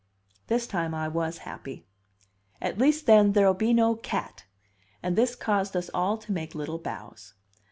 [0.47, 1.85] This time I was happy.
[2.59, 4.45] "At least, then, there'll be no cat!"
[5.03, 7.35] And this caused us all to make little bows.